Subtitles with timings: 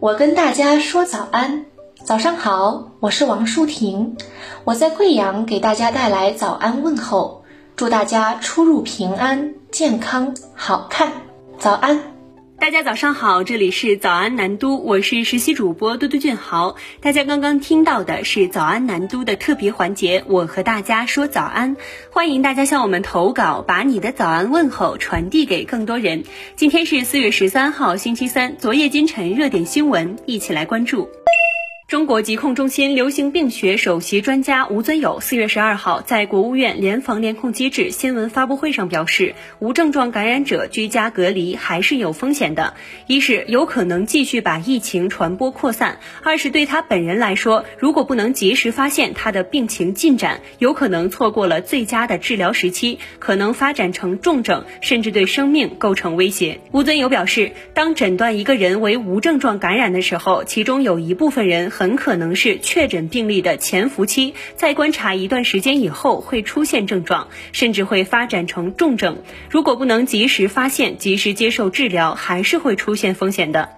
[0.00, 1.64] 我跟大家说早安，
[2.04, 4.16] 早上好，我是王淑婷，
[4.64, 7.42] 我在贵阳给大家带来早安问候，
[7.74, 11.12] 祝大家出入平安、健康、好看，
[11.58, 12.17] 早安。
[12.60, 16.74] 大家早上好，这里是早安南都，我是实习主播嘟嘟俊豪。
[17.00, 21.76] 大家刚刚听到的是早安南都的特别环节，我和大家说早安，
[22.10, 26.24] 欢迎大家向我们投稿，把你的早安问候传递给更多人。
[26.56, 31.08] 今天是四月十三号，星期三，昨夜今晨热点新闻，一起来关注。
[31.88, 42.74] 中国疾控中心流行病学首席专家吴尊友四月十二号在国务院联防联控机制新闻发布会上表示，无症状感染者居家隔离还是有风险的。
[43.06, 56.60] 一是有可能继续把疫情传播扩散；二是对他本人来说，如果不能及时发现他的病情进展，有可能错过了最佳的治疗时期，可能发展成重症，甚至对生命构成威胁。
[56.70, 61.72] 吴尊友表示，当诊断一个人为无症状感染的时候，其中有一部分人。
[61.78, 69.22] 很可能是确诊病例的潜伏期，在观察一段时间以后会出现症状，甚至会发展成重症。
[69.48, 73.68] 如果不能及时发现、及时接受治疗，还是会出现风险的。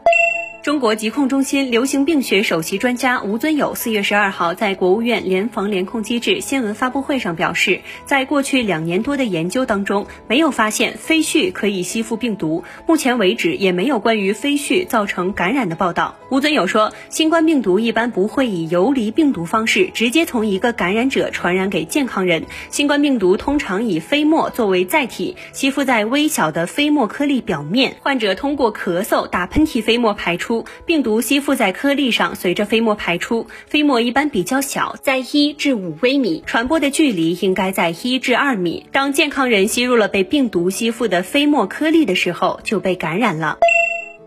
[0.63, 16.17] 中国疾控中心流行病学首席专家吴尊友四月十二号在国务院联防联控机制新闻发布会上表示，在过去两年多的研究当中，没有发现飞絮可以吸附病毒，目前为止也没有关于飞絮造成感染的报道。
[16.31, 30.50] 吴尊友说，新冠病毒一般不会以游离病毒方式直接从一个感染者传染给健康人，新冠病毒通常以飞沫作为载体，吸附在微小的飞沫颗粒表面，患者通过咳嗽、打喷嚏，飞沫排出。
[30.87, 33.47] 病毒吸附在颗粒上，随着飞沫排出。
[33.67, 38.87] 飞沫一般比较小，在一至五微米，传播的距离应该在一至二米。
[38.93, 43.59] 当健康人吸入了被病毒吸附的飞沫颗粒的时候，就被感染了。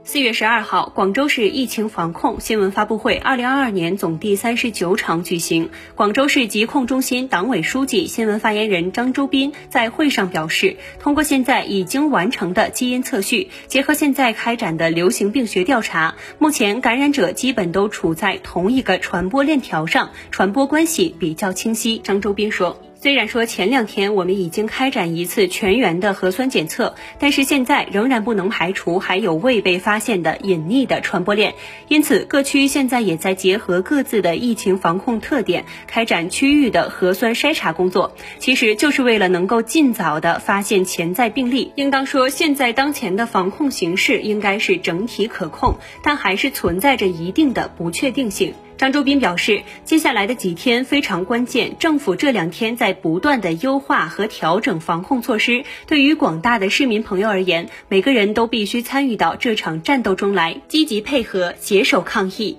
[0.06, 5.70] 四月十二号，广州市疫情防控新闻发布会二零二二年总第三十九场举行。
[5.96, 21.98] 广州市疾控中心党委书记、新闻发言人张周斌在会上表示，通过现在已经完成的基因测序，结合现在开展的流行病学调查，目前感染者基本都处在同一个传播链条上，传播关系比较清晰。
[22.00, 22.78] 张周斌说。
[23.04, 31.54] 虽然说前两天我们已经开展一次全员的核酸检测，但是现在仍然不能排除还有未被发现的隐匿的传播链。
[31.90, 41.74] 因此，各区现在也在结合各自的疫情防控特点，开展区域的核酸筛查工作，其实就是为了能够尽早的发现潜在病例。
[41.76, 48.54] 应当说，现在当前的防控形势应该是整体可控，但还是存在着一定的不确定性。
[48.84, 55.64] 张周斌表示，接下来的几天非常关键，政府这两天在不断的优化和调整防控措施。
[55.88, 62.58] 对于广大的市民朋友而言，每个人都必须参与到这场战斗中来，积极配合，携手抗疫。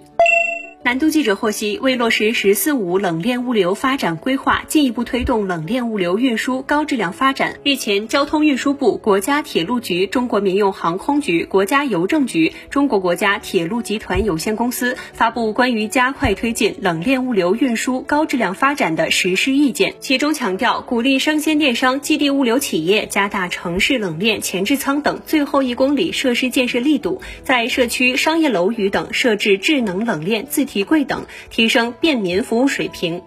[0.84, 30.66] 南都记者获悉，为落实“十四五”冷链物流发展规划，进一步推动冷链物流运输高质量发展，日前，交通运输部、国家铁路局、中国民用航空局、国家邮政局、中国国家铁路集团有限公司发布关于加快推进冷链物流运输高质量发展的实施意见，其中强调，鼓励生鲜电商、基地物流企业加大城市冷链前置仓等最后一公里设施建设力度，在社区、商业楼宇等设置智能冷链自。
[30.73, 33.22] 提提柜等，提升便民服务水平。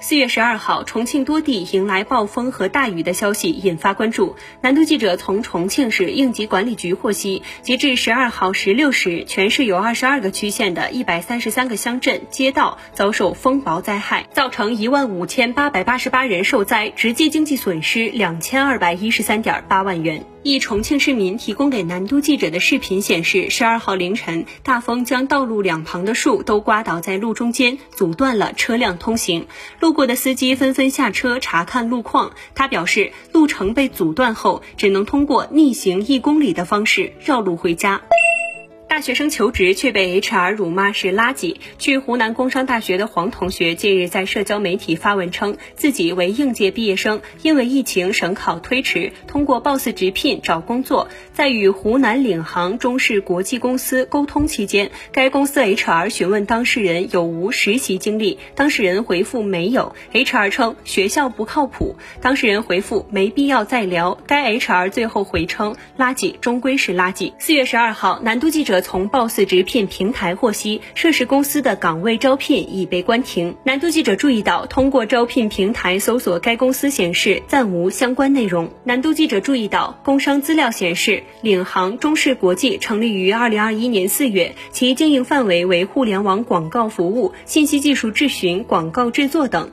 [0.00, 4.34] 四月十二号，重庆多地迎来暴风和大雨的消息引发关注。
[4.62, 20.24] 南都记者从重庆市应急管理局获悉，截至十二号十六时，全市有二十二个区县的一百三十三个乡镇街道遭受风雹灾害，造成一万五千八百八十八人受灾，直接经济损失两千二百一十三点八万元。
[20.44, 29.46] 一重庆市民提供给南都记者的视频显示，十二号凌晨，大风将道路两旁的树都刮倒在路中间，阻断了车辆通行。
[29.78, 32.32] 路过的司机纷纷下车查看路况。
[32.56, 38.02] 他表示，路程被阻断后，只能通过逆行一公里的方式绕路回家。
[38.92, 41.56] 大学生求职却被 HR 辱骂是垃圾。
[41.78, 51.08] 据湖南工商大学的黄同学近日在社交媒体发文称，自己为应届毕业生，因为疫情省考推迟，通过 Boss 直聘找工作。
[51.32, 59.96] 在与湖南领航中视国际公司沟通期间，该公司 HR 询问当事人有无实习经历，当事人回复没有。
[60.12, 64.18] HR 称学校不靠谱，当事人回复没必要再聊。
[64.26, 67.32] 该 HR 最后回称，垃圾终归是垃圾。
[67.38, 68.81] 四月十二号，南都记者。
[68.82, 73.56] 从 BOSS 直聘平台获悉，涉事公司的岗位招聘已被关停。
[73.64, 78.68] 南都记者注意到，通过招聘平台搜索该公司显示暂无相关内容。
[78.84, 89.70] 南都记者注意到，工商资料显示，领航中视国际成立于二零二一年四月，其经营范围为互联网广告服务、信息技术质询、广告制作等。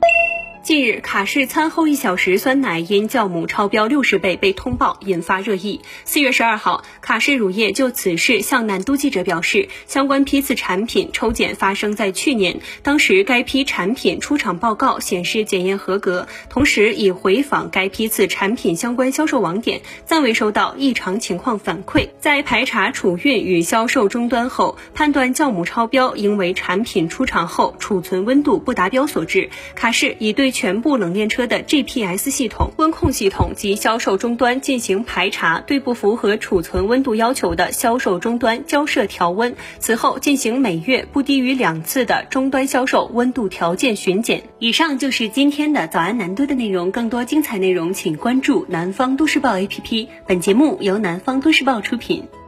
[0.62, 5.80] 近日，卡氏餐后一小时酸奶因酵母超标六十倍被通报，引发热议。
[6.04, 22.10] 四月十二号，卡氏乳业就此事向南都记者表示，相关批次产品抽检发生在去年，当时该批产品出厂报告显示检验合格，同时已回访该批次产品相关销售网点，暂未收到异常情况反馈。
[22.20, 29.48] 在排查储运与销售终端后，判断酵母超标应为产品出厂后储存温度不达标所致。
[29.74, 39.54] 卡氏已对全部冷链车的 GPS 系统、温控系统及销售终端进行排查，对不符合储存温度要求的销售终端交涉调温。
[39.78, 44.42] 此后进行每月不低于两次的终端销售温度条件巡检。
[44.58, 50.08] 以上就是今天的早安南都的内容，更多精彩内容请关注南方都市报 APP。
[50.26, 52.39] 本节目由南方都市报出品。